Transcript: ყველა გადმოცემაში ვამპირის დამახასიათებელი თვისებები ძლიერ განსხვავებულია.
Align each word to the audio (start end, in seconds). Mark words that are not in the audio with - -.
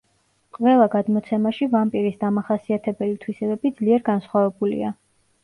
ყველა 0.57 0.87
გადმოცემაში 0.95 1.67
ვამპირის 1.73 2.17
დამახასიათებელი 2.23 3.15
თვისებები 3.27 3.75
ძლიერ 3.83 4.05
განსხვავებულია. 4.11 4.93